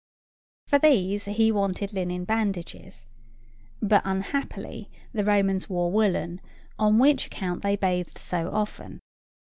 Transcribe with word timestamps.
For 0.65 0.79
these 0.79 1.25
he 1.25 1.51
wanted 1.51 1.93
linen 1.93 2.25
bandages. 2.25 3.05
But, 3.83 4.01
unhappily, 4.03 4.89
the 5.13 5.23
Romans 5.23 5.69
wore 5.69 5.91
woollen, 5.91 6.41
on 6.79 6.97
which 6.97 7.27
account 7.27 7.61
they 7.61 7.75
bathed 7.75 8.17
so 8.17 8.49
often. 8.51 8.99